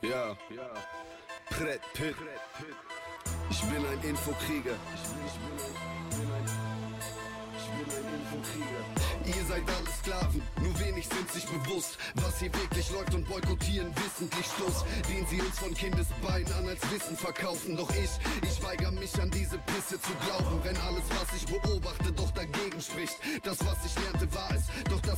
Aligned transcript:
Ja, 0.00 0.36
ja. 0.50 0.70
Brett 1.50 1.80
Pitt. 1.92 2.14
Ich 3.50 3.60
bin 3.62 3.84
ein 3.84 4.08
Infokrieger. 4.08 4.76
Ihr 9.26 9.44
seid 9.46 9.62
alle 9.68 9.90
Sklaven, 10.00 10.42
nur 10.62 10.80
wenig 10.80 11.08
sind 11.08 11.30
sich 11.32 11.44
bewusst, 11.46 11.98
was 12.14 12.38
hier 12.38 12.52
wirklich 12.54 12.90
läuft 12.90 13.14
und 13.14 13.28
boykottieren 13.28 13.92
wissentlich 13.96 14.46
Schluss, 14.46 14.84
den 15.08 15.26
sie 15.26 15.40
uns 15.40 15.58
von 15.58 15.74
Kindesbeinen 15.74 16.52
an 16.52 16.68
als 16.68 16.80
Wissen 16.92 17.16
verkaufen. 17.16 17.76
Doch 17.76 17.90
ich, 17.90 18.10
ich 18.48 18.62
weigere 18.62 18.92
mich 18.92 19.20
an 19.20 19.30
diese 19.30 19.58
Pisse 19.58 20.00
zu 20.00 20.12
glauben, 20.24 20.60
wenn 20.62 20.76
alles, 20.78 21.04
was 21.10 21.36
ich 21.36 21.46
beobachte, 21.46 22.12
doch 22.12 22.30
dagegen 22.30 22.80
spricht. 22.80 23.16
Das, 23.42 23.58
was 23.66 23.84
ich 23.84 23.94
lernte, 24.02 24.32
war 24.34 24.50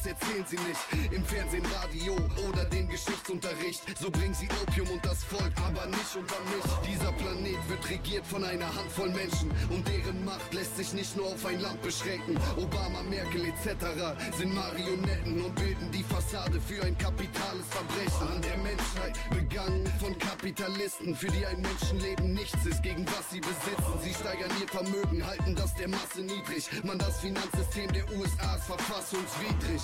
das 0.00 0.12
erzählen 0.12 0.44
sie 0.46 0.56
nicht. 0.56 1.12
Im 1.12 1.24
Fernsehen, 1.24 1.64
Radio 1.66 2.16
oder 2.48 2.64
den 2.66 2.88
Geschichtsunterricht. 2.88 3.82
So 3.98 4.10
bringen 4.10 4.34
sie 4.34 4.48
Opium 4.62 4.88
und 4.90 5.04
das 5.04 5.24
Volk, 5.24 5.52
aber 5.66 5.86
nicht 5.86 6.16
unter 6.16 6.36
mich. 6.50 6.90
Dieser 6.90 7.12
Planet 7.12 7.68
wird 7.68 7.90
regiert 7.90 8.26
von 8.26 8.44
einer 8.44 8.74
Handvoll 8.74 9.10
Menschen 9.10 9.50
und 9.70 9.86
deren 9.86 10.24
Macht 10.24 10.52
lässt 10.54 10.76
sich 10.76 10.92
nicht 10.92 11.16
nur 11.16 11.26
auf 11.26 11.44
ein 11.44 11.60
Land 11.60 11.82
beschränken. 11.82 12.38
Obama, 12.56 13.02
Merkel 13.08 13.44
etc 13.46 14.16
sind 14.38 14.54
Marionetten 14.54 15.42
und 15.42 15.54
bilden 15.54 15.90
die 15.92 16.04
Fassade 16.04 16.60
für 16.60 16.82
ein 16.82 16.96
kapitales 16.96 17.66
Verbrechen 17.70 18.28
an 18.28 18.42
der 18.42 18.56
Menschheit, 18.58 19.18
begangen 19.30 19.86
von 19.98 20.16
Kapitalisten, 20.18 21.14
für 21.14 21.28
die 21.28 21.44
ein 21.44 21.60
Menschenleben 21.60 22.34
nichts 22.34 22.64
ist, 22.64 22.82
gegen 22.82 23.06
was 23.06 23.30
sie 23.30 23.40
besitzen. 23.40 23.94
Sie 24.02 24.14
steigern 24.14 24.50
ihr 24.60 24.68
Vermögen, 24.68 25.26
halten 25.26 25.54
das 25.54 25.74
der 25.74 25.88
Masse 25.88 26.20
niedrig. 26.20 26.68
Man, 26.84 26.98
das 26.98 27.20
Finanzsystem 27.20 27.92
der 27.92 28.10
USA 28.12 28.56
ist 28.56 28.64
verfassungswidrig. 28.64 29.82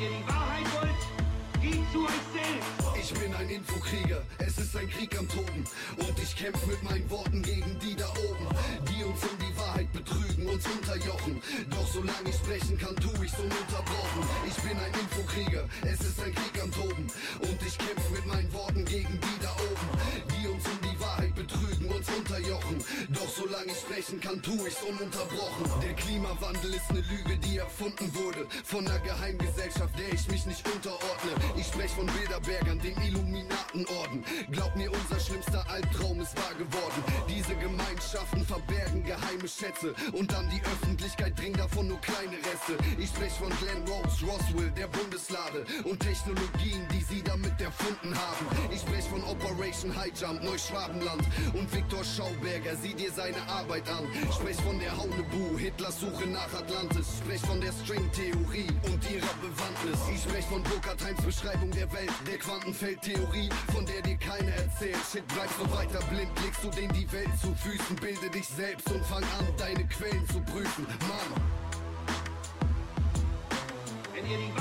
Ihr 0.00 0.10
die 0.10 0.28
Wahrheit 0.28 0.66
wollt, 0.78 1.60
geht 1.60 1.82
zu 1.90 2.04
euch 2.04 2.22
selbst. 2.30 2.70
Ich 3.02 3.18
bin 3.18 3.34
ein 3.34 3.48
Infokrieger, 3.48 4.22
es 4.38 4.56
ist 4.58 4.76
ein 4.76 4.88
Krieg 4.88 5.18
am 5.18 5.28
Toben 5.28 5.64
und 5.96 6.18
ich 6.22 6.36
kämpfe 6.36 6.68
mit 6.68 6.80
meinen 6.84 7.10
Worten 7.10 7.42
gegen 7.42 7.76
die 7.80 7.96
da 7.96 8.06
oben, 8.10 8.46
die 8.86 9.02
uns 9.02 9.20
um 9.24 9.36
die 9.42 9.58
Wahrheit 9.58 9.92
betrügen, 9.92 10.46
uns 10.46 10.64
unterjochen. 10.66 11.42
Doch 11.70 11.86
solange 11.88 12.30
ich 12.30 12.36
sprechen 12.36 12.78
kann, 12.78 12.94
tu 12.94 13.10
ich's 13.24 13.38
ununterbrochen. 13.40 14.22
Ich 14.46 14.54
bin 14.62 14.78
ein 14.78 14.94
Infokrieger, 14.94 15.64
es 15.82 16.00
ist 16.00 16.22
ein 16.22 16.32
Krieg 16.32 16.62
am 16.62 16.70
Toben 16.70 17.06
und 17.40 17.58
ich 17.66 17.76
kämpfe 17.76 18.12
mit 18.12 18.26
meinen 18.26 18.52
Worten 18.52 18.84
gegen 18.84 19.18
die 19.18 19.38
da 19.42 19.50
oben, 19.50 19.88
die 20.30 20.46
uns 20.46 20.64
um 20.64 20.78
die 20.80 20.87
Wahrheit 21.18 21.34
betrügen, 21.34 21.90
uns 21.90 22.08
unterjochen. 22.08 22.78
Doch 23.10 23.28
solange 23.28 23.72
ich 23.72 23.78
sprechen 23.78 24.20
kann, 24.20 24.40
tu 24.42 24.54
ich's 24.66 24.82
ununterbrochen. 24.82 25.66
Der 25.82 25.94
Klimawandel 25.94 26.74
ist 26.74 26.90
eine 26.90 27.00
Lüge, 27.00 27.36
die 27.38 27.58
erfunden 27.58 28.14
wurde 28.14 28.46
von 28.64 28.86
einer 28.86 28.98
Geheimgesellschaft, 29.00 29.98
der 29.98 30.12
ich 30.12 30.28
mich 30.28 30.46
nicht 30.46 30.64
unterordne. 30.68 31.32
Ich 31.56 31.66
spreche 31.66 31.94
von 31.96 32.06
Bilderbergern, 32.06 32.78
dem 32.80 32.96
Illuminatenorden. 33.02 34.24
Glaub 34.50 34.76
mir, 34.76 34.90
unser 34.92 35.20
schlimmster 35.20 35.68
Albtraum 35.68 36.20
ist 36.20 36.36
wahr 36.36 36.54
geworden. 36.54 37.02
Diese 37.28 37.54
Gemeinschaften 37.56 38.44
verbergen 38.46 39.02
geheime 39.02 39.48
Schätze 39.48 39.94
und 40.12 40.30
dann 40.32 40.48
die 40.50 40.62
Öffentlichkeit 40.62 41.38
dringt 41.38 41.58
davon 41.58 41.88
nur 41.88 42.00
kleine 42.00 42.36
Reste. 42.36 42.78
Ich 42.98 43.08
spreche 43.08 43.42
von 43.42 43.50
Glenn 43.58 43.82
Rose, 43.88 44.24
Roswell, 44.24 44.70
der 44.76 44.86
Bundeslade 44.86 45.64
und 45.84 45.98
Technologien, 46.00 46.86
die 46.92 47.02
sie 47.02 47.22
damit 47.22 47.60
erfunden 47.60 48.14
haben. 48.14 48.46
Ich 48.70 48.80
spreche 48.80 49.08
von 49.10 49.24
Operation 49.24 49.94
High 49.96 50.12
Jump, 50.20 50.42
Neuschwabenland 50.42 51.07
und 51.54 51.74
Viktor 51.74 52.04
Schauberger, 52.04 52.76
sieh 52.80 52.94
dir 52.94 53.12
seine 53.12 53.40
Arbeit 53.48 53.88
an. 53.88 54.06
Sprech 54.32 54.56
von 54.56 54.78
der 54.78 54.96
Haunebu, 54.96 55.58
Hitlers 55.58 56.00
Suche 56.00 56.28
nach 56.28 56.52
Atlantis. 56.52 57.18
Sprech 57.18 57.40
von 57.40 57.60
der 57.60 57.72
String-Theorie 57.72 58.68
und 58.86 59.10
ihrer 59.10 59.34
Bewandtnis. 59.40 59.98
Ich 60.14 60.22
sprech 60.22 60.44
von 60.46 60.62
Burkhard 60.64 61.02
Heims 61.04 61.22
Beschreibung 61.22 61.70
der 61.70 61.90
Welt, 61.92 62.12
der 62.26 62.38
Quantenfeldtheorie, 62.38 63.48
von 63.72 63.86
der 63.86 64.02
dir 64.02 64.16
keiner 64.16 64.52
erzählt. 64.52 64.98
Shit, 65.10 65.26
bleib 65.28 65.48
so 65.58 65.64
weiter 65.74 66.04
blind, 66.10 66.30
legst 66.42 66.62
du 66.62 66.70
denen 66.70 66.92
die 66.92 67.10
Welt 67.12 67.30
zu 67.40 67.54
Füßen. 67.54 67.96
Bilde 67.96 68.30
dich 68.30 68.46
selbst 68.46 68.90
und 68.90 69.04
fang 69.06 69.22
an, 69.22 69.46
deine 69.56 69.86
Quellen 69.86 70.26
zu 70.28 70.40
prüfen. 70.40 70.86
Mann. 71.08 71.58
Wenn 74.14 74.26
ihr 74.30 74.38
die 74.38 74.52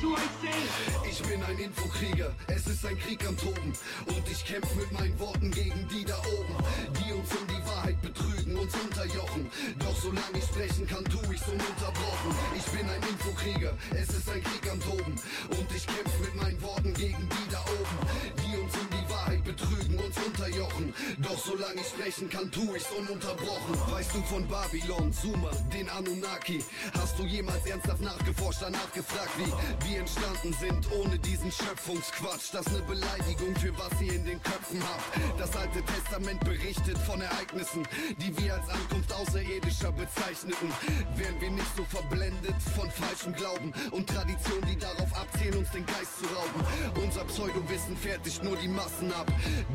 zu 0.00 0.14
euch 0.14 0.34
selbst. 0.40 1.06
Ich 1.10 1.22
bin 1.28 1.42
ein 1.42 1.58
Infokrieger, 1.58 2.30
es 2.46 2.66
ist 2.66 2.84
ein 2.86 2.98
Krieg 2.98 3.26
am 3.26 3.36
Toben 3.36 3.72
und 4.06 4.30
ich 4.30 4.44
kämpfe 4.44 4.74
mit 4.76 4.92
meinen 4.92 5.18
Worten 5.18 5.50
gegen 5.50 5.88
die 5.88 6.04
da 6.04 6.16
oben, 6.18 6.54
die 6.98 7.12
uns 7.12 7.30
um 7.34 7.46
die 7.48 7.66
Wahrheit 7.66 8.00
betrügen, 8.00 8.56
uns 8.56 8.74
unterjochen. 8.74 9.50
Doch 9.78 9.96
solange 9.96 10.38
ich 10.38 10.44
sprechen 10.44 10.86
kann, 10.86 11.04
tu 11.04 11.18
ich's 11.32 11.46
ununterbrochen. 11.48 12.30
Ich 12.56 12.66
bin 12.66 12.88
ein 12.88 13.02
Infokrieger, 13.02 13.72
es 13.94 14.08
ist 14.10 14.28
ein 14.30 14.42
Krieg 14.42 14.70
am 14.70 14.80
Toben 14.80 15.14
und 15.50 15.68
ich 15.74 15.86
kämpfe 15.86 16.18
mit 16.20 16.34
meinen 16.36 16.62
Worten 16.62 16.94
gegen 16.94 17.28
die 17.28 17.50
da 17.50 17.60
oben, 17.60 17.98
die 18.38 18.56
uns 18.56 18.74
um 18.74 18.88
die 18.90 19.07
Wahrheit 19.28 19.44
betrügen, 19.44 19.98
uns 19.98 20.16
unterjochen. 20.24 20.94
Doch 21.18 21.38
solange 21.38 21.80
ich 21.80 21.88
sprechen 21.88 22.30
kann, 22.30 22.50
tu 22.50 22.74
ich's 22.74 22.86
ununterbrochen. 22.98 23.74
Weißt 23.92 24.14
du 24.14 24.22
von 24.22 24.46
Babylon, 24.48 25.12
Sumer, 25.12 25.50
den 25.72 25.88
Anunnaki? 25.90 26.64
Hast 26.94 27.18
du 27.18 27.24
jemals 27.24 27.64
ernsthaft 27.66 28.00
nachgeforscht, 28.00 28.62
danach 28.62 28.90
gefragt, 28.92 29.30
wie 29.36 29.88
wir 29.88 29.98
entstanden 30.00 30.54
sind, 30.58 30.90
ohne 30.92 31.18
diesen 31.18 31.52
Schöpfungsquatsch? 31.52 32.52
Das 32.52 32.66
eine 32.68 32.82
Beleidigung 32.82 33.54
für 33.56 33.76
was 33.76 34.00
ihr 34.00 34.14
in 34.14 34.24
den 34.24 34.42
Köpfen 34.42 34.80
habt. 34.82 35.38
Das 35.38 35.54
alte 35.56 35.82
Testament 35.82 36.40
berichtet 36.40 36.96
von 36.98 37.20
Ereignissen, 37.20 37.86
die 38.18 38.36
wir 38.38 38.54
als 38.54 38.68
Ankunft 38.70 39.12
Außerirdischer 39.12 39.92
bezeichneten. 39.92 40.72
Wären 41.16 41.40
wir 41.40 41.50
nicht 41.50 41.76
so 41.76 41.84
verblendet 41.84 42.56
von 42.74 42.90
falschem 42.90 43.34
Glauben 43.34 43.72
und 43.90 44.08
Traditionen, 44.08 44.64
die 44.70 44.78
darauf 44.78 45.12
abzielen, 45.14 45.58
uns 45.58 45.70
den 45.72 45.84
Geist 45.84 46.18
zu 46.18 46.24
rauben. 46.26 47.04
Unser 47.04 47.24
Pseudowissen 47.24 47.96
fertigt 47.96 48.42
nur 48.42 48.56
die 48.56 48.68
Massen 48.68 49.12
ab. 49.12 49.17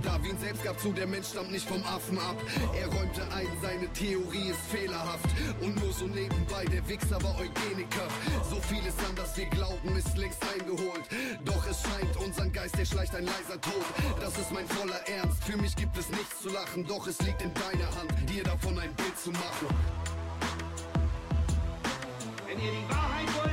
Darwin 0.02 0.38
selbst 0.40 0.64
gab 0.64 0.80
zu, 0.80 0.92
der 0.92 1.08
Mensch 1.08 1.28
stammt 1.28 1.52
nicht 1.52 1.68
vom 1.68 1.84
Affen 1.84 2.18
ab. 2.20 2.38
Er 2.78 2.88
räumte 2.88 3.22
ein, 3.34 3.48
seine 3.62 3.92
Theorie 3.94 4.50
ist 4.50 4.62
fehlerhaft. 4.72 5.30
Und 5.62 5.80
nur 5.82 5.94
so 5.94 6.06
nebenbei, 6.06 6.66
der 6.66 6.88
Wichser 6.88 7.22
war 7.24 7.36
Eugeniker. 7.36 8.08
So 8.50 8.58
vieles 8.62 8.98
an 9.10 9.16
das 9.16 9.36
wir 9.38 9.46
glauben, 9.48 9.96
ist 9.96 10.18
längst 10.18 10.40
eingeholt. 10.54 11.04
Doch 11.46 11.66
es 11.68 11.82
scheint, 11.82 12.18
unseren 12.18 12.52
Geist, 12.52 12.78
der 12.78 12.86
schleicht 12.86 13.16
ein 13.16 13.26
leiser 13.26 13.60
Tod. 13.60 13.86
Das 14.20 14.38
ist 14.38 14.52
mein 14.52 14.68
voller 14.68 15.08
Ernst. 15.08 15.44
Für 15.44 15.58
mich 15.58 15.76
gibt 15.76 15.98
es 15.98 16.10
nichts 16.10 16.42
zu 16.42 16.50
lachen, 16.50 16.86
doch 16.86 17.08
es 17.08 17.20
liegt 17.22 17.42
in 17.42 17.52
deiner 17.54 17.96
Hand, 17.96 18.12
dir 18.30 18.44
davon 18.44 18.78
ein 18.80 18.94
Bild 18.96 19.18
zu 19.18 19.32
machen. 19.32 19.68
Wenn 22.48 22.60
ihr 22.60 22.72
die 22.72 22.90
Wahrheit 22.90 23.28
wollt, 23.36 23.53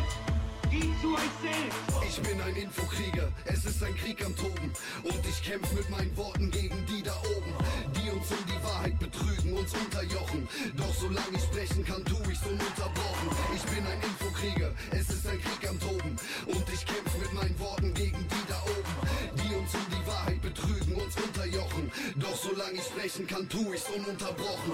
geht 0.80 1.00
zu 1.00 1.14
euch 1.14 1.34
selbst. 1.42 1.78
Ich 2.08 2.22
bin 2.22 2.40
ein 2.40 2.56
Infokrieger, 2.56 3.28
es 3.44 3.64
ist 3.64 3.82
ein 3.82 3.94
Krieg 3.96 4.24
am 4.24 4.34
Toben 4.36 4.72
und 5.04 5.20
ich 5.28 5.42
kämpfe 5.42 5.74
mit 5.74 5.88
meinen 5.90 6.16
Worten 6.16 6.50
gegen 6.50 6.84
die 6.86 7.02
da 7.02 7.14
oben, 7.36 7.54
die 7.96 8.10
uns 8.10 8.30
um 8.30 8.44
die 8.46 8.64
Wahrheit 8.64 8.98
betrügen, 8.98 9.52
uns 9.52 9.72
unterjochen. 9.74 10.48
Doch 10.76 10.94
solange 10.94 11.36
ich 11.36 11.42
sprechen 11.42 11.84
kann, 11.84 12.04
tu 12.04 12.16
ich's 12.30 12.44
ununterbrochen. 12.46 13.28
Ich 13.54 13.62
bin 13.74 13.84
ein 13.86 14.00
Infokrieger, 14.02 14.72
es 14.92 15.10
ist 15.10 15.26
ein 15.26 15.40
Krieg 15.40 15.68
am 15.68 15.78
Toben 15.80 16.16
und 16.46 16.64
ich 16.72 16.86
kämpfe 16.86 17.18
mit 17.18 17.32
meinen 17.34 17.58
Worten 17.58 17.94
gegen 17.94 18.26
die 18.28 18.44
da 18.48 18.60
oben, 18.62 18.94
die 19.36 19.54
uns 19.54 19.74
um 19.74 19.86
die 19.90 20.06
Wahrheit 20.06 20.40
betrügen, 20.40 20.94
uns 20.94 21.16
unterjochen. 21.16 21.92
Doch 22.16 22.36
solange 22.36 22.74
ich 22.74 22.84
sprechen 22.84 23.26
kann, 23.26 23.48
tu 23.48 23.72
ich's 23.72 23.88
ununterbrochen. 23.90 24.72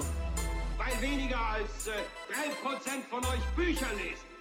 Weil 0.77 1.01
weniger 1.01 1.39
als 1.39 1.87
äh, 1.87 1.99
3% 2.31 3.09
von 3.09 3.25
euch 3.25 3.43
Bücher 3.55 3.91
lesen. 3.97 4.36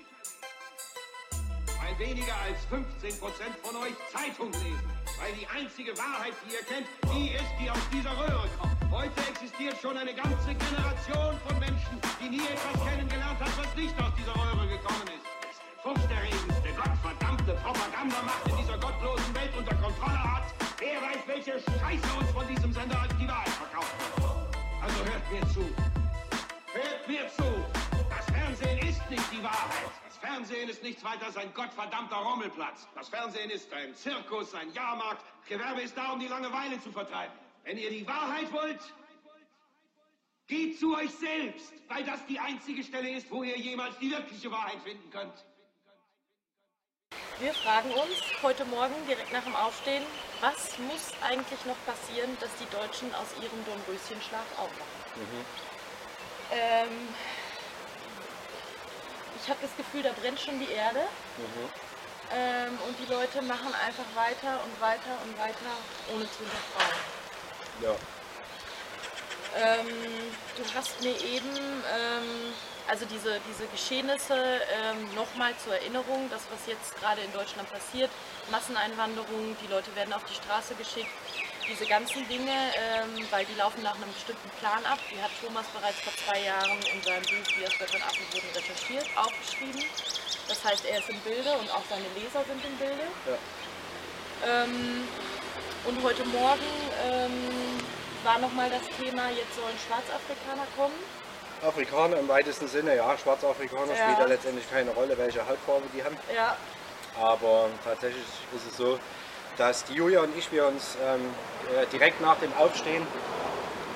Weniger 1.99 2.37
als 2.45 2.61
15% 2.69 3.25
von 3.65 3.75
euch 3.81 3.97
Zeitung 4.13 4.53
lesen. 4.53 4.85
Weil 5.17 5.33
die 5.33 5.49
einzige 5.49 5.97
Wahrheit, 5.97 6.37
die 6.45 6.53
ihr 6.53 6.65
kennt, 6.69 6.85
die 7.09 7.33
ist, 7.33 7.53
die 7.57 7.71
aus 7.71 7.81
dieser 7.89 8.13
Röhre 8.13 8.45
kommt. 8.61 8.77
Heute 8.93 9.17
existiert 9.33 9.81
schon 9.81 9.97
eine 9.97 10.13
ganze 10.13 10.53
Generation 10.53 11.33
von 11.41 11.59
Menschen, 11.59 11.97
die 12.21 12.37
nie 12.37 12.45
etwas 12.45 12.77
kennengelernt 12.85 13.41
hat, 13.41 13.49
was 13.57 13.73
nicht 13.81 13.97
aus 13.97 14.13
dieser 14.13 14.37
Röhre 14.37 14.69
gekommen 14.69 15.09
ist. 15.09 15.25
Furchterregendste, 15.81 16.69
gottverdammte 16.77 17.57
Propagandamacht 17.65 18.45
in 18.45 18.57
dieser 18.61 18.77
gottlosen 18.77 19.33
Welt 19.33 19.57
unter 19.57 19.75
Kontrolle 19.81 20.21
hat. 20.21 20.53
Wer 20.77 21.01
weiß, 21.01 21.25
welche 21.25 21.57
Scheiße 21.57 22.09
uns 22.21 22.31
von 22.37 22.45
diesem 22.45 22.77
Sender 22.77 23.01
als 23.01 23.17
die 23.17 23.27
Wahrheit 23.27 23.57
verkauft 23.57 23.97
wird. 23.97 24.37
Also 24.85 25.01
hört 25.01 25.25
mir 25.33 25.45
zu. 25.49 25.65
Hört 26.77 27.09
mir 27.09 27.25
zu! 27.33 27.86
Das 29.17 29.25
Fernsehen 29.25 29.29
ist 29.29 29.33
nicht 29.33 29.33
die 29.33 29.45
Wahrheit. 29.45 29.91
Das 30.05 30.17
Fernsehen 30.19 30.69
ist 30.69 30.83
nichts 30.83 31.05
weiter 31.05 31.27
als 31.27 31.37
ein 31.37 31.55
gottverdammter 31.55 32.17
Rommelplatz. 32.17 32.87
Das 32.95 33.09
Fernsehen 33.09 33.51
ist 33.51 33.73
ein 33.73 33.95
Zirkus, 33.95 34.55
ein 34.55 34.73
Jahrmarkt. 34.73 35.25
Gewerbe 35.49 35.81
ist 35.81 35.97
da, 35.97 36.13
um 36.13 36.21
die 36.21 36.29
Langeweile 36.29 36.81
zu 36.81 36.93
vertreiben. 36.93 37.33
Wenn 37.65 37.79
ihr 37.79 37.91
die 37.91 38.07
Wahrheit 38.07 38.53
wollt, 38.53 38.81
geht 40.47 40.79
zu 40.79 40.95
euch 40.95 41.11
selbst, 41.13 41.73
weil 41.89 42.05
das 42.05 42.25
die 42.27 42.39
einzige 42.39 42.83
Stelle 42.85 43.11
ist, 43.11 43.31
wo 43.31 43.43
ihr 43.43 43.57
jemals 43.57 43.99
die 43.99 44.11
wirkliche 44.11 44.51
Wahrheit 44.51 44.81
finden 44.85 45.11
könnt. 45.11 45.45
Wir 47.39 47.55
fragen 47.55 47.91
uns 47.93 48.43
heute 48.43 48.65
Morgen 48.67 48.95
direkt 49.09 49.33
nach 49.33 49.45
dem 49.45 49.55
Aufstehen, 49.57 50.05
was 50.41 50.79
muss 50.79 51.13
eigentlich 51.23 51.65
noch 51.65 51.77
passieren, 51.87 52.37
dass 52.41 52.51
die 52.57 52.71
Deutschen 52.71 53.15
aus 53.15 53.29
ihrem 53.43 53.65
Dornröschenschlaf 53.65 54.47
aufwachen? 54.59 55.47
Ähm, 56.53 57.09
ich 59.47 59.51
habe 59.51 59.63
das 59.63 59.77
Gefühl, 59.77 60.03
da 60.03 60.11
brennt 60.21 60.41
schon 60.41 60.59
die 60.59 60.73
Erde. 60.73 61.07
Ähm, 62.35 62.77
und 62.85 62.99
die 62.99 63.07
Leute 63.13 63.41
machen 63.43 63.73
einfach 63.87 64.05
weiter 64.17 64.59
und 64.65 64.81
weiter 64.81 65.15
und 65.23 65.39
weiter, 65.39 65.71
ohne 66.13 66.27
zu 66.27 66.39
hinterfragen. 66.43 66.99
Ja. 67.81 67.95
Ähm, 69.55 69.87
du 70.57 70.65
hast 70.75 71.01
mir 71.01 71.15
eben, 71.23 71.55
ähm, 71.55 72.55
also 72.89 73.07
diese, 73.07 73.39
diese 73.49 73.69
Geschehnisse 73.69 74.35
ähm, 74.35 75.15
nochmal 75.15 75.55
zur 75.63 75.75
Erinnerung, 75.75 76.29
das 76.29 76.43
was 76.51 76.67
jetzt 76.67 76.99
gerade 76.99 77.21
in 77.21 77.33
Deutschland 77.33 77.71
passiert, 77.71 78.11
Masseneinwanderung, 78.51 79.57
die 79.63 79.69
Leute 79.69 79.95
werden 79.95 80.13
auf 80.13 80.25
die 80.25 80.35
Straße 80.35 80.75
geschickt, 80.75 81.11
diese 81.69 81.87
ganzen 81.87 82.27
Dinge, 82.29 82.53
ähm, 82.53 83.27
weil 83.31 83.45
die 83.45 83.55
laufen 83.55 83.83
nach 83.83 83.95
einem 83.97 84.13
bestimmten 84.13 84.49
Plan 84.61 84.85
ab, 84.87 84.99
die 85.11 85.21
hat 85.21 85.31
Thomas 85.43 85.67
bereits 85.75 86.01
vor 86.01 86.13
zwei 86.25 86.41
Jahren 86.43 86.79
in 86.95 87.03
seinem 87.03 87.23
Buch 87.23 87.47
Wie 87.59 87.67
aus 87.67 87.77
Göttern 87.79 88.03
Affenboden 88.03 88.49
recherchiert, 88.55 89.07
aufgeschrieben. 89.17 89.83
Das 90.49 90.65
heißt, 90.65 90.85
er 90.87 90.99
ist 90.99 91.11
im 91.11 91.19
Bilde 91.21 91.53
und 91.59 91.69
auch 91.75 91.83
seine 91.91 92.07
Leser 92.15 92.45
sind 92.47 92.65
im 92.65 92.77
Bilde. 92.79 93.07
Ja. 93.27 93.37
Ähm, 94.47 95.09
und 95.87 96.03
heute 96.03 96.25
Morgen 96.27 96.71
ähm, 97.05 97.81
war 98.23 98.39
nochmal 98.39 98.71
das 98.71 98.87
Thema, 98.97 99.29
jetzt 99.31 99.55
sollen 99.55 99.77
Schwarzafrikaner 99.87 100.67
kommen. 100.77 100.95
Afrikaner 101.67 102.19
im 102.19 102.29
weitesten 102.29 102.69
Sinne, 102.69 102.95
ja, 102.97 103.17
Schwarzafrikaner 103.17 103.95
Ja. 103.95 104.03
spielt 104.03 104.19
ja 104.19 104.27
letztendlich 104.27 104.71
keine 104.71 104.91
Rolle, 104.91 105.17
welche 105.19 105.41
Hautfarbe 105.47 105.87
die 105.95 106.05
haben. 106.05 106.17
Ja, 106.35 106.57
Aber 107.21 107.71
tatsächlich 107.83 108.25
ist 108.55 108.67
es 108.71 108.77
so, 108.77 108.99
dass 109.57 109.85
die 109.85 109.95
Julia 109.95 110.21
und 110.21 110.37
ich, 110.37 110.51
wir 110.53 110.67
uns 110.67 110.97
ähm, 111.05 111.21
äh, 111.75 111.87
direkt 111.87 112.21
nach 112.21 112.37
dem 112.37 112.53
Aufstehen, 112.55 113.07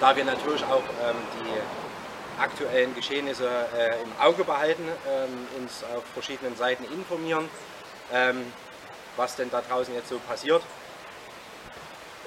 da 0.00 0.16
wir 0.16 0.24
natürlich 0.24 0.64
auch 0.64 0.82
ähm, 1.02 1.16
die 1.40 2.40
aktuellen 2.40 2.94
Geschehnisse 2.94 3.48
äh, 3.76 4.02
im 4.02 4.12
Auge 4.18 4.44
behalten, 4.44 4.88
ähm, 5.08 5.62
uns 5.62 5.84
auf 5.94 6.02
verschiedenen 6.14 6.56
Seiten 6.56 6.84
informieren, 6.84 7.48
ähm, 8.12 8.52
was 9.16 9.36
denn 9.36 9.50
da 9.50 9.60
draußen 9.60 9.94
jetzt 9.94 10.08
so 10.08 10.18
passiert. 10.20 10.62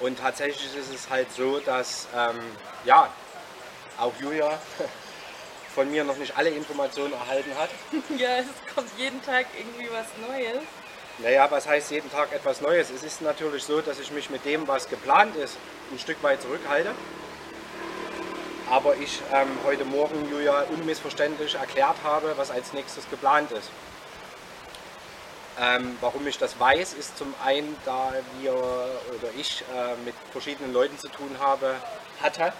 Und 0.00 0.18
tatsächlich 0.18 0.76
ist 0.76 0.92
es 0.92 1.10
halt 1.10 1.32
so, 1.32 1.58
dass 1.60 2.08
ähm, 2.16 2.38
ja, 2.84 3.08
auch 3.98 4.12
Julia 4.20 4.58
von 5.74 5.90
mir 5.90 6.04
noch 6.04 6.16
nicht 6.16 6.36
alle 6.36 6.50
Informationen 6.50 7.12
erhalten 7.12 7.50
hat. 7.58 7.70
ja, 8.18 8.38
es 8.38 8.74
kommt 8.74 8.90
jeden 8.96 9.22
Tag 9.24 9.46
irgendwie 9.56 9.88
was 9.92 10.06
Neues. 10.28 10.62
Naja, 11.18 11.48
was 11.48 11.68
heißt 11.68 11.92
jeden 11.92 12.10
Tag 12.10 12.32
etwas 12.32 12.60
Neues? 12.60 12.90
Es 12.90 13.04
ist 13.04 13.22
natürlich 13.22 13.62
so, 13.62 13.80
dass 13.80 14.00
ich 14.00 14.10
mich 14.10 14.30
mit 14.30 14.44
dem, 14.44 14.66
was 14.66 14.88
geplant 14.88 15.36
ist, 15.36 15.56
ein 15.92 15.98
Stück 15.98 16.20
weit 16.24 16.42
zurückhalte. 16.42 16.90
Aber 18.68 18.96
ich 18.96 19.20
ähm, 19.32 19.48
heute 19.64 19.84
Morgen 19.84 20.28
Julia 20.28 20.62
unmissverständlich 20.70 21.54
erklärt 21.54 21.96
habe, 22.02 22.32
was 22.36 22.50
als 22.50 22.72
nächstes 22.72 23.08
geplant 23.10 23.52
ist. 23.52 23.70
Ähm, 25.60 25.96
warum 26.00 26.26
ich 26.26 26.36
das 26.36 26.58
weiß, 26.58 26.94
ist 26.94 27.16
zum 27.16 27.32
einen, 27.44 27.76
da 27.84 28.12
wir 28.40 28.52
oder 28.54 29.28
ich 29.38 29.62
äh, 29.72 29.94
mit 30.04 30.14
verschiedenen 30.32 30.72
Leuten 30.72 30.98
zu 30.98 31.06
tun 31.08 31.30
habe, 31.38 31.76
hatte, 32.20 32.52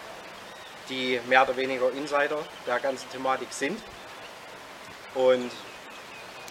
die 0.88 1.20
mehr 1.26 1.42
oder 1.42 1.56
weniger 1.56 1.90
Insider 1.90 2.38
der 2.68 2.78
ganzen 2.78 3.10
Thematik 3.10 3.48
sind. 3.50 3.82
Und 5.16 5.50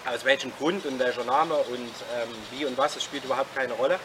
aus 0.06 0.26
welchem 0.26 0.52
Grund 0.58 0.86
und 0.86 1.00
welcher 1.00 1.24
Name 1.24 1.56
und 1.56 1.92
ähm, 2.16 2.30
wie 2.52 2.66
und 2.66 2.78
was, 2.78 2.96
es 2.96 3.04
spielt 3.04 3.24
überhaupt 3.24 3.56
keine 3.56 3.74
Rolle. 3.74 4.00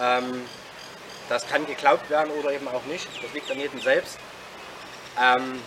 Ähm, 0.00 0.46
das 1.28 1.46
kann 1.46 1.66
geglaubt 1.66 2.10
werden 2.10 2.30
oder 2.32 2.52
eben 2.52 2.68
auch 2.68 2.84
nicht. 2.84 3.08
Das 3.22 3.32
liegt 3.32 3.50
an 3.50 3.58
jedem 3.58 3.80
selbst. 3.80 4.18
Ähm, 5.20 5.62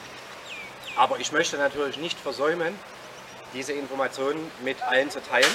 aber 0.96 1.20
ich 1.20 1.32
möchte 1.32 1.58
natürlich 1.58 1.98
nicht 1.98 2.20
versäumen, 2.20 2.78
diese 3.54 3.74
Informationen 3.74 4.52
mit 4.64 4.82
allen 4.82 5.10
zu 5.10 5.22
teilen. 5.22 5.52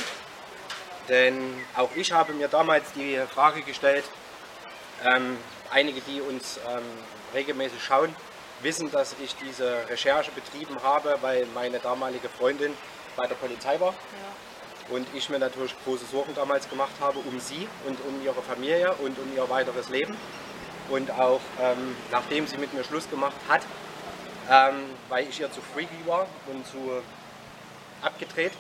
Denn 1.09 1.37
auch 1.77 1.91
ich 1.95 2.13
habe 2.13 2.33
mir 2.33 2.49
damals 2.49 2.93
die 2.93 3.21
Frage 3.33 3.63
gestellt, 3.63 4.05
ähm, 5.05 5.37
einige, 5.71 6.01
die 6.01 6.21
uns 6.21 6.59
ähm, 6.69 6.83
regelmäßig 7.35 7.83
schauen, 7.83 8.15
wissen, 8.63 8.91
dass 8.91 9.17
ich 9.23 9.35
diese 9.37 9.89
Recherche 9.89 10.31
betrieben 10.31 10.83
habe, 10.83 11.19
weil 11.21 11.47
meine 11.55 11.81
damalige 11.81 12.29
Freundin 12.29 12.73
bei 13.17 13.27
der 13.27 13.35
Polizei 13.37 13.79
war 13.81 13.93
Ja. 13.93 14.95
und 14.95 15.07
ich 15.15 15.29
mir 15.29 15.39
natürlich 15.39 15.75
große 15.85 16.07
Sorgen 16.07 16.35
damals 16.35 16.69
gemacht 16.69 16.93
habe 17.01 17.19
um 17.21 17.39
sie 17.41 17.69
und 17.87 17.99
um 18.07 18.23
ihre 18.25 18.43
Familie 18.43 18.93
und 18.95 19.19
um 19.19 19.37
ihr 19.37 19.49
weiteres 19.49 19.89
Leben. 19.89 20.17
Und 20.91 21.11
auch 21.13 21.41
ähm, 21.61 21.97
nachdem 22.11 22.47
sie 22.47 22.59
mit 22.59 22.75
mir 22.75 22.85
Schluss 22.85 23.09
gemacht 23.09 23.37
hat, 23.49 23.63
ähm, 24.51 24.85
weil 25.09 25.29
ich 25.29 25.41
ihr 25.41 25.51
zu 25.51 25.61
freaky 25.73 26.07
war 26.07 26.27
und 26.49 26.67
zu 26.67 27.03
abgedreht 28.03 28.53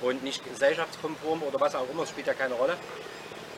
und 0.00 0.22
nicht 0.24 0.44
gesellschaftskonform 0.44 1.42
oder 1.44 1.60
was 1.60 1.74
auch 1.74 1.88
immer, 1.90 2.02
es 2.02 2.10
spielt 2.10 2.26
ja 2.26 2.34
keine 2.34 2.54
Rolle, 2.54 2.76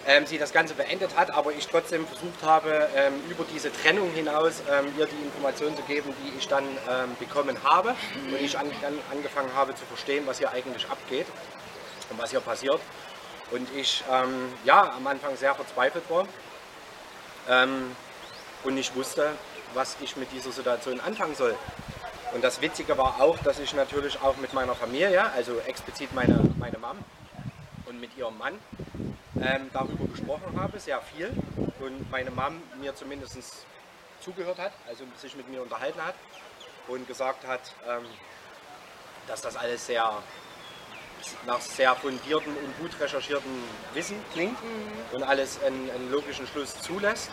ähm, 0.07 0.27
sie 0.27 0.39
das 0.39 0.53
Ganze 0.53 0.75
beendet 0.75 1.17
hat, 1.17 1.31
aber 1.31 1.53
ich 1.53 1.67
trotzdem 1.67 2.07
versucht 2.07 2.43
habe, 2.43 2.89
ähm, 2.95 3.15
über 3.29 3.45
diese 3.53 3.73
Trennung 3.73 4.11
hinaus 4.13 4.63
ähm, 4.71 4.87
ihr 4.99 5.07
die 5.07 5.25
Informationen 5.25 5.77
zu 5.77 5.83
geben, 5.83 6.15
die 6.23 6.39
ich 6.39 6.49
dann 6.49 6.65
ähm, 6.65 7.17
bekommen 7.19 7.57
habe 7.63 7.95
und 8.15 8.41
ich 8.41 8.59
an, 8.59 8.71
dann 8.83 8.99
angefangen 9.11 9.51
habe 9.55 9.75
zu 9.75 9.85
verstehen, 9.87 10.27
was 10.27 10.39
hier 10.39 10.51
eigentlich 10.51 10.89
abgeht 10.89 11.27
und 12.11 12.19
was 12.19 12.31
hier 12.31 12.41
passiert. 12.41 12.81
Und 13.51 13.69
ich 13.77 14.03
ähm, 14.11 14.53
ja 14.65 14.93
am 14.95 15.07
Anfang 15.07 15.37
sehr 15.37 15.55
verzweifelt 15.55 16.05
war 16.11 16.27
ähm, 17.49 17.95
und 18.63 18.75
nicht 18.75 18.95
wusste, 18.97 19.33
was 19.75 19.97
ich 20.01 20.17
mit 20.17 20.33
dieser 20.33 20.53
Situation 20.53 21.01
anfangen 21.01 21.35
soll. 21.35 21.55
Und 22.33 22.43
das 22.43 22.61
Witzige 22.61 22.99
war 22.99 23.21
auch, 23.21 23.39
dass 23.39 23.59
ich 23.61 23.75
natürlich 23.75 24.21
auch 24.21 24.37
mit 24.39 24.53
meiner 24.55 24.75
Familie, 24.75 25.31
also 25.33 25.61
explizit 25.61 26.13
meine, 26.13 26.41
meine 26.59 26.79
Mom 26.79 26.99
und 27.87 28.01
mit 28.01 28.17
ihrem 28.17 28.37
Mann, 28.39 28.59
ähm, 29.45 29.71
darüber 29.73 30.07
gesprochen 30.07 30.59
habe, 30.61 30.79
sehr 30.79 31.01
viel. 31.01 31.33
Und 31.81 32.11
meine 32.11 32.31
Mom 32.31 32.63
mir 32.81 32.95
zumindest 32.95 33.39
zugehört 34.21 34.59
hat, 34.59 34.73
also 34.89 35.05
sich 35.17 35.37
mit 35.37 35.49
mir 35.51 35.63
unterhalten 35.63 36.03
hat 36.03 36.15
und 36.89 37.07
gesagt 37.07 37.47
hat, 37.47 37.61
ähm, 37.89 38.05
dass 39.27 39.43
das 39.43 39.57
alles 39.57 39.87
sehr 39.87 40.23
nach 41.47 41.61
sehr 41.61 41.95
fundiertem 41.97 42.55
und 42.55 42.79
gut 42.79 43.01
recherchiertem 43.01 43.65
Wissen 43.95 44.17
klingt 44.33 44.59
und 45.13 45.23
alles 45.23 45.63
einen, 45.63 45.91
einen 45.91 46.11
logischen 46.11 46.47
Schluss 46.47 46.81
zulässt. 46.83 47.31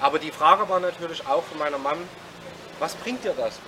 Aber 0.00 0.18
die 0.18 0.32
Frage 0.32 0.68
war 0.68 0.80
natürlich 0.80 1.26
auch 1.26 1.44
von 1.44 1.58
meiner 1.58 1.78
Mom, 1.78 1.98
was 2.78 2.94
bringt 2.96 3.24
dir 3.24 3.32
das? 3.32 3.58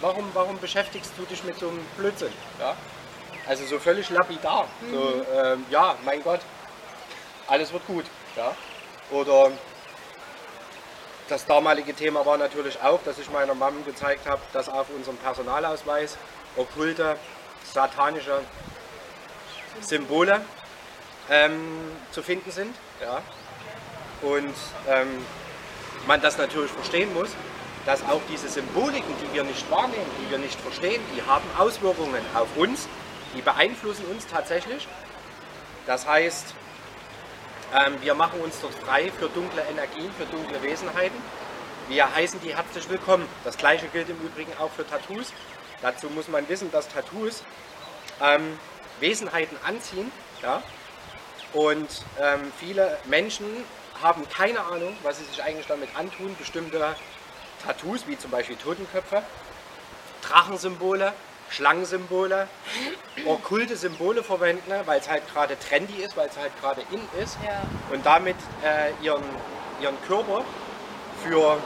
Warum, 0.00 0.30
warum 0.34 0.58
beschäftigst 0.58 1.12
du 1.16 1.24
dich 1.24 1.42
mit 1.44 1.58
so 1.58 1.68
einem 1.68 1.84
Blödsinn? 1.96 2.32
Ja? 2.60 2.76
Also 3.46 3.64
so 3.66 3.78
völlig 3.78 4.08
lapidar. 4.10 4.68
So, 4.90 5.24
ähm, 5.34 5.64
ja, 5.70 5.96
mein 6.04 6.22
Gott, 6.22 6.40
alles 7.46 7.72
wird 7.72 7.86
gut. 7.86 8.04
Ja? 8.36 8.54
Oder 9.10 9.52
das 11.28 11.46
damalige 11.46 11.94
Thema 11.94 12.24
war 12.24 12.38
natürlich 12.38 12.80
auch, 12.82 13.00
dass 13.04 13.18
ich 13.18 13.30
meiner 13.30 13.54
Mom 13.54 13.84
gezeigt 13.84 14.28
habe, 14.28 14.40
dass 14.52 14.68
auf 14.68 14.86
unserem 14.90 15.16
Personalausweis 15.16 16.16
okkulte, 16.56 17.16
satanische 17.72 18.40
Symbole 19.80 20.40
ähm, 21.30 21.90
zu 22.12 22.22
finden 22.22 22.50
sind. 22.50 22.74
Ja? 23.00 23.22
Und 24.22 24.54
ähm, 24.88 25.24
man 26.06 26.20
das 26.20 26.38
natürlich 26.38 26.70
verstehen 26.70 27.12
muss, 27.12 27.30
dass 27.84 28.02
auch 28.04 28.20
diese 28.30 28.48
Symboliken, 28.48 29.14
die 29.22 29.34
wir 29.34 29.44
nicht 29.44 29.70
wahrnehmen, 29.70 30.10
die 30.20 30.30
wir 30.30 30.38
nicht 30.38 30.60
verstehen, 30.60 31.02
die 31.16 31.22
haben 31.22 31.44
Auswirkungen 31.58 32.24
auf 32.34 32.48
uns, 32.56 32.88
die 33.34 33.42
beeinflussen 33.42 34.04
uns 34.06 34.26
tatsächlich. 34.26 34.88
Das 35.86 36.06
heißt, 36.06 36.46
ähm, 36.46 36.65
wir 38.00 38.14
machen 38.14 38.40
uns 38.40 38.60
dort 38.60 38.74
frei 38.74 39.10
für 39.10 39.28
dunkle 39.28 39.62
Energien, 39.62 40.10
für 40.12 40.26
dunkle 40.26 40.62
Wesenheiten. 40.62 41.16
Wir 41.88 42.14
heißen 42.14 42.40
die 42.40 42.54
herzlich 42.54 42.88
willkommen. 42.88 43.26
Das 43.44 43.56
gleiche 43.56 43.86
gilt 43.88 44.08
im 44.08 44.18
Übrigen 44.20 44.52
auch 44.58 44.70
für 44.70 44.86
Tattoos. 44.86 45.32
Dazu 45.82 46.08
muss 46.10 46.28
man 46.28 46.48
wissen, 46.48 46.70
dass 46.72 46.88
Tattoos 46.88 47.42
ähm, 48.20 48.58
Wesenheiten 49.00 49.56
anziehen. 49.64 50.10
Ja? 50.42 50.62
Und 51.52 52.02
ähm, 52.20 52.52
viele 52.58 52.98
Menschen 53.04 53.46
haben 54.02 54.28
keine 54.28 54.60
Ahnung, 54.60 54.96
was 55.02 55.18
sie 55.18 55.24
sich 55.24 55.42
eigentlich 55.42 55.66
damit 55.66 55.88
antun. 55.96 56.34
Bestimmte 56.38 56.94
Tattoos, 57.64 58.06
wie 58.06 58.18
zum 58.18 58.30
Beispiel 58.30 58.56
Totenköpfe, 58.56 59.22
Drachensymbole, 60.22 61.12
Schlangensymbole, 61.50 62.48
okkulte 63.24 63.76
Symbole 63.76 64.22
verwenden, 64.22 64.72
weil 64.84 65.00
es 65.00 65.08
halt 65.08 65.22
gerade 65.32 65.58
trendy 65.58 66.02
ist, 66.02 66.16
weil 66.16 66.28
es 66.28 66.36
halt 66.36 66.52
gerade 66.60 66.82
in 66.90 67.00
ist 67.22 67.38
Ja. 67.44 67.62
und 67.92 68.04
damit 68.04 68.36
äh, 68.64 68.92
ihren, 69.04 69.22
ihren 69.80 70.00
Körper 70.06 70.44
für 71.22 71.58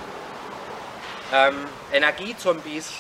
ähm, 1.33 1.55
Energiezombies 1.93 2.93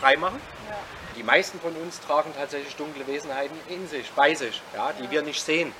freimachen. 0.00 0.40
Ja. 0.68 0.76
Die 1.16 1.22
meisten 1.22 1.60
von 1.60 1.74
uns 1.76 2.00
tragen 2.00 2.32
tatsächlich 2.36 2.74
dunkle 2.76 3.06
Wesenheiten 3.06 3.56
in 3.68 3.86
sich, 3.88 4.10
bei 4.12 4.34
sich, 4.34 4.60
ja, 4.74 4.92
die 4.92 5.10
wir 5.10 5.22
nicht 5.22 5.42
sehen. 5.42 5.72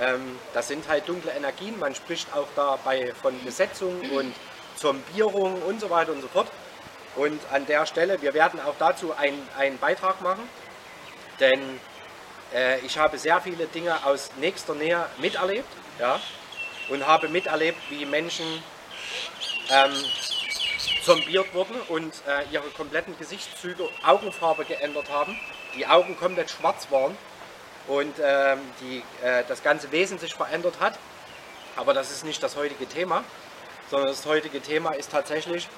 Ähm, 0.00 0.38
das 0.54 0.68
sind 0.68 0.88
halt 0.88 1.08
dunkle 1.08 1.32
Energien. 1.32 1.78
Man 1.78 1.94
spricht 1.94 2.32
auch 2.34 2.48
dabei 2.56 3.12
von 3.20 3.38
Besetzung 3.44 4.00
und 4.12 4.34
Zombierung 4.76 5.60
und 5.62 5.80
so 5.80 5.90
weiter 5.90 6.12
und 6.12 6.22
so 6.22 6.28
fort. 6.28 6.48
Und 7.16 7.40
an 7.52 7.66
der 7.66 7.86
Stelle, 7.86 8.22
wir 8.22 8.32
werden 8.34 8.60
auch 8.60 8.74
dazu 8.78 9.14
einen, 9.14 9.46
einen 9.58 9.78
Beitrag 9.78 10.20
machen, 10.22 10.48
denn 11.40 11.80
äh, 12.54 12.78
ich 12.80 12.98
habe 12.98 13.18
sehr 13.18 13.40
viele 13.40 13.66
Dinge 13.66 14.04
aus 14.06 14.30
nächster 14.38 14.74
Nähe 14.74 15.04
miterlebt 15.18 15.68
ja, 15.98 16.18
und 16.88 17.06
habe 17.06 17.28
miterlebt, 17.28 17.78
wie 17.90 18.06
Menschen 18.06 18.46
ähm, 19.70 19.92
zombiert 21.02 21.52
wurden 21.52 21.74
und 21.88 22.14
äh, 22.26 22.44
ihre 22.50 22.68
kompletten 22.70 23.18
Gesichtszüge, 23.18 23.88
Augenfarbe 24.04 24.64
geändert 24.64 25.10
haben, 25.10 25.38
die 25.76 25.86
Augen 25.86 26.16
komplett 26.16 26.50
schwarz 26.50 26.86
waren 26.90 27.16
und 27.88 28.14
ähm, 28.22 28.60
die, 28.80 29.02
äh, 29.24 29.44
das 29.48 29.62
ganze 29.62 29.90
Wesen 29.92 30.18
sich 30.18 30.34
verändert 30.34 30.74
hat. 30.80 30.98
Aber 31.76 31.94
das 31.94 32.10
ist 32.10 32.24
nicht 32.24 32.42
das 32.42 32.56
heutige 32.56 32.86
Thema, 32.86 33.24
sondern 33.90 34.08
das 34.08 34.24
heutige 34.26 34.60
Thema 34.60 34.92
ist 34.92 35.10
tatsächlich, 35.10 35.68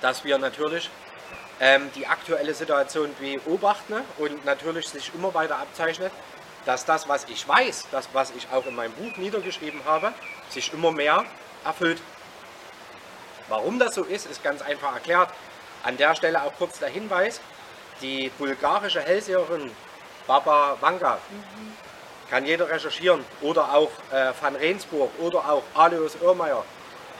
dass 0.00 0.24
wir 0.24 0.38
natürlich 0.38 0.90
ähm, 1.60 1.90
die 1.94 2.06
aktuelle 2.06 2.54
Situation 2.54 3.14
beobachten 3.18 3.94
und 4.18 4.44
natürlich 4.44 4.88
sich 4.88 5.12
immer 5.14 5.34
weiter 5.34 5.58
abzeichnet, 5.58 6.12
dass 6.64 6.84
das, 6.84 7.08
was 7.08 7.24
ich 7.28 7.46
weiß, 7.46 7.86
das, 7.90 8.08
was 8.12 8.32
ich 8.36 8.46
auch 8.52 8.66
in 8.66 8.74
meinem 8.74 8.92
Buch 8.92 9.16
niedergeschrieben 9.16 9.80
habe, 9.84 10.12
sich 10.50 10.72
immer 10.72 10.92
mehr 10.92 11.24
erfüllt. 11.64 12.00
Warum 13.48 13.78
das 13.78 13.94
so 13.94 14.04
ist, 14.04 14.26
ist 14.30 14.42
ganz 14.42 14.60
einfach 14.62 14.94
erklärt. 14.94 15.30
An 15.82 15.96
der 15.96 16.14
Stelle 16.14 16.42
auch 16.42 16.52
kurz 16.58 16.78
der 16.78 16.90
Hinweis, 16.90 17.40
die 18.02 18.30
bulgarische 18.38 19.00
Hellseherin 19.00 19.70
Baba 20.26 20.76
Vanga, 20.80 21.18
kann 22.28 22.44
jeder 22.44 22.68
recherchieren, 22.68 23.24
oder 23.40 23.72
auch 23.72 23.90
äh, 24.12 24.32
Van 24.38 24.54
Rensburg 24.54 25.10
oder 25.18 25.38
auch 25.50 25.62
Alois 25.74 26.12
Irrmeier, 26.20 26.62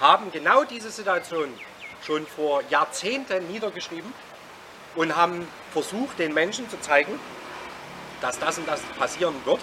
haben 0.00 0.30
genau 0.30 0.64
diese 0.64 0.90
Situation 0.90 1.58
schon 2.04 2.26
vor 2.26 2.62
Jahrzehnten 2.70 3.46
niedergeschrieben 3.48 4.12
und 4.94 5.14
haben 5.16 5.46
versucht, 5.72 6.18
den 6.18 6.34
Menschen 6.34 6.68
zu 6.70 6.80
zeigen, 6.80 7.18
dass 8.20 8.38
das 8.38 8.58
und 8.58 8.66
das 8.66 8.80
passieren 8.98 9.34
wird, 9.44 9.60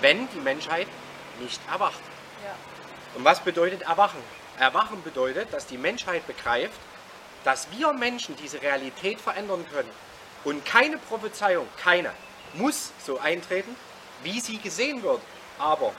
wenn 0.00 0.28
die 0.30 0.40
Menschheit 0.40 0.86
nicht 1.40 1.60
erwacht. 1.70 2.00
Ja. 2.44 2.54
Und 3.16 3.24
was 3.24 3.40
bedeutet 3.40 3.82
Erwachen? 3.82 4.20
Erwachen 4.58 5.02
bedeutet, 5.02 5.52
dass 5.52 5.66
die 5.66 5.78
Menschheit 5.78 6.26
begreift, 6.26 6.78
dass 7.44 7.68
wir 7.72 7.92
Menschen 7.92 8.36
diese 8.36 8.60
Realität 8.60 9.20
verändern 9.20 9.64
können. 9.72 9.90
Und 10.44 10.64
keine 10.64 10.98
Prophezeiung, 10.98 11.66
keine, 11.82 12.12
muss 12.54 12.92
so 13.04 13.18
eintreten, 13.18 13.74
wie 14.22 14.40
sie 14.40 14.58
gesehen 14.58 15.02
wird. 15.02 15.20
Aber 15.58 15.92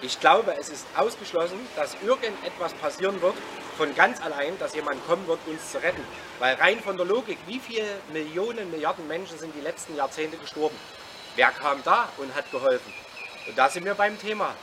ich 0.00 0.18
glaube, 0.20 0.54
es 0.58 0.68
ist 0.68 0.86
ausgeschlossen, 0.96 1.58
dass 1.76 1.96
irgendetwas 2.04 2.74
passieren 2.74 3.20
wird 3.22 3.34
von 3.82 3.96
ganz 3.96 4.22
allein, 4.22 4.56
dass 4.60 4.76
jemand 4.76 5.04
kommen 5.08 5.26
wird, 5.26 5.40
uns 5.46 5.72
zu 5.72 5.82
retten. 5.82 6.04
Weil 6.38 6.54
rein 6.54 6.78
von 6.80 6.96
der 6.96 7.04
Logik, 7.04 7.36
wie 7.48 7.58
viele 7.58 7.84
Millionen, 8.12 8.70
Milliarden 8.70 9.08
Menschen 9.08 9.36
sind 9.36 9.52
die 9.56 9.60
letzten 9.60 9.96
Jahrzehnte 9.96 10.36
gestorben? 10.36 10.76
Wer 11.34 11.48
kam 11.48 11.82
da 11.82 12.08
und 12.18 12.32
hat 12.32 12.48
geholfen? 12.52 12.92
Und 13.48 13.58
da 13.58 13.68
sind 13.68 13.84
wir 13.84 13.94
beim 13.94 14.16
Thema. 14.20 14.54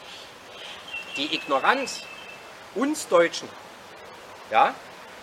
Die 1.17 1.35
Ignoranz 1.35 2.03
uns 2.75 3.09
Deutschen, 3.09 3.49
ja, 4.51 4.73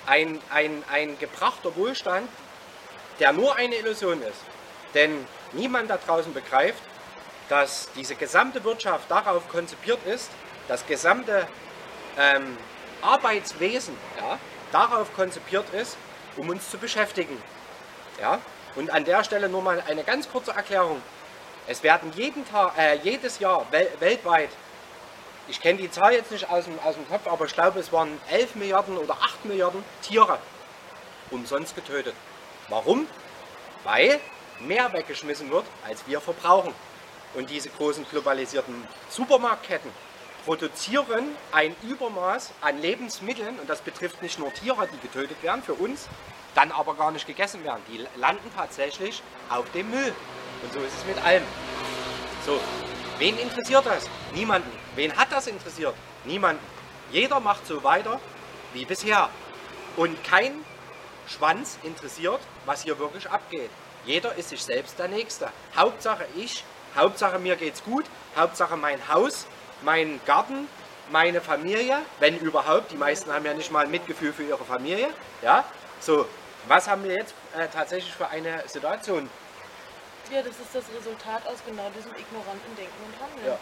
ein, 0.04 0.42
ein, 0.50 0.84
ein 0.92 1.18
gebrachter 1.18 1.74
Wohlstand, 1.74 2.28
der 3.18 3.32
nur 3.32 3.56
eine 3.56 3.76
Illusion 3.76 4.20
ist. 4.20 4.42
Denn 4.92 5.26
niemand 5.52 5.88
da 5.88 5.96
draußen 5.96 6.34
begreift, 6.34 6.82
dass 7.48 7.88
diese 7.96 8.14
gesamte 8.14 8.62
Wirtschaft 8.62 9.10
darauf 9.10 9.48
konzipiert 9.48 10.04
ist, 10.04 10.30
das 10.68 10.86
gesamte 10.86 11.48
ähm, 12.18 12.58
Arbeitswesen 13.02 13.96
ja, 14.18 14.38
darauf 14.72 15.14
konzipiert 15.14 15.72
ist, 15.74 15.96
um 16.36 16.48
uns 16.48 16.70
zu 16.70 16.78
beschäftigen. 16.78 17.40
Ja? 18.20 18.40
Und 18.74 18.90
an 18.90 19.04
der 19.04 19.24
Stelle 19.24 19.48
nur 19.48 19.62
mal 19.62 19.82
eine 19.88 20.04
ganz 20.04 20.30
kurze 20.30 20.52
Erklärung. 20.52 21.00
Es 21.66 21.82
werden 21.82 22.12
jeden 22.14 22.48
Tag, 22.48 22.78
äh, 22.78 22.96
jedes 22.96 23.38
Jahr 23.38 23.66
wel 23.70 23.88
weltweit, 23.98 24.50
ich 25.48 25.60
kenne 25.60 25.78
die 25.78 25.90
Zahl 25.90 26.12
jetzt 26.12 26.32
nicht 26.32 26.48
aus 26.50 26.64
dem, 26.64 26.78
aus 26.80 26.96
dem 26.96 27.08
Kopf, 27.08 27.26
aber 27.28 27.44
ich 27.44 27.54
glaube 27.54 27.78
es 27.78 27.92
waren 27.92 28.20
11 28.30 28.56
Milliarden 28.56 28.98
oder 28.98 29.14
8 29.14 29.44
Milliarden 29.44 29.84
Tiere 30.02 30.38
umsonst 31.30 31.74
getötet. 31.74 32.14
Warum? 32.68 33.06
Weil 33.84 34.20
mehr 34.60 34.92
weggeschmissen 34.92 35.50
wird, 35.50 35.64
als 35.86 36.06
wir 36.06 36.20
verbrauchen. 36.20 36.74
Und 37.34 37.50
diese 37.50 37.68
großen 37.68 38.06
globalisierten 38.08 38.86
Supermarktketten 39.08 39.90
produzieren 40.46 41.26
ein 41.50 41.74
Übermaß 41.82 42.52
an 42.60 42.80
Lebensmitteln, 42.80 43.58
und 43.58 43.68
das 43.68 43.80
betrifft 43.80 44.22
nicht 44.22 44.38
nur 44.38 44.54
Tiere, 44.54 44.88
die 44.90 44.98
getötet 45.00 45.42
werden 45.42 45.60
für 45.62 45.74
uns, 45.74 46.08
dann 46.54 46.70
aber 46.70 46.94
gar 46.94 47.10
nicht 47.10 47.26
gegessen 47.26 47.64
werden. 47.64 47.82
Die 47.92 48.06
landen 48.18 48.50
tatsächlich 48.56 49.22
auf 49.50 49.70
dem 49.72 49.90
Müll. 49.90 50.14
Und 50.62 50.72
so 50.72 50.78
ist 50.78 50.94
es 50.96 51.04
mit 51.04 51.22
allem. 51.24 51.42
So, 52.46 52.60
wen 53.18 53.36
interessiert 53.38 53.84
das? 53.84 54.08
Niemanden. 54.34 54.70
Wen 54.94 55.14
hat 55.16 55.32
das 55.32 55.48
interessiert? 55.48 55.94
Niemanden. 56.24 56.64
Jeder 57.10 57.40
macht 57.40 57.66
so 57.66 57.82
weiter 57.82 58.20
wie 58.72 58.84
bisher. 58.84 59.28
Und 59.96 60.22
kein 60.22 60.64
Schwanz 61.26 61.76
interessiert, 61.82 62.40
was 62.64 62.84
hier 62.84 63.00
wirklich 63.00 63.28
abgeht. 63.28 63.70
Jeder 64.04 64.36
ist 64.36 64.50
sich 64.50 64.62
selbst 64.62 64.96
der 65.00 65.08
Nächste. 65.08 65.48
Hauptsache 65.74 66.26
ich, 66.36 66.62
Hauptsache 66.94 67.40
mir 67.40 67.56
geht's 67.56 67.82
gut, 67.82 68.04
Hauptsache 68.36 68.76
mein 68.76 69.08
Haus, 69.08 69.46
mein 69.82 70.20
Garten, 70.26 70.68
meine 71.10 71.40
Familie, 71.40 71.98
wenn 72.18 72.38
überhaupt. 72.38 72.90
Die 72.92 72.96
meisten 72.96 73.32
haben 73.32 73.44
ja 73.44 73.54
nicht 73.54 73.70
mal 73.70 73.84
ein 73.84 73.90
Mitgefühl 73.90 74.32
für 74.32 74.42
ihre 74.42 74.64
Familie. 74.64 75.08
Ja, 75.42 75.64
so. 76.00 76.26
Was 76.68 76.88
haben 76.88 77.04
wir 77.04 77.14
jetzt 77.14 77.32
äh, 77.56 77.68
tatsächlich 77.72 78.12
für 78.12 78.26
eine 78.26 78.60
Situation? 78.66 79.30
Ja, 80.32 80.42
das 80.42 80.50
ist 80.50 80.74
das 80.74 80.84
Resultat 80.98 81.46
aus 81.46 81.58
genau 81.64 81.88
diesem 81.96 82.10
ignoranten 82.10 82.74
Denken 82.76 82.92
und 83.06 83.22
Handeln. 83.22 83.46
Ja. 83.46 83.58